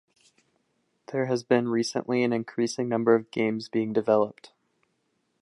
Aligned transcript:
There 1.11 1.27
has 1.27 1.45
recently 1.47 2.23
been 2.23 2.33
an 2.33 2.35
increasing 2.35 2.89
number 2.89 3.13
of 3.13 3.29
games 3.29 3.69
being 3.69 3.93
developed. 3.93 4.51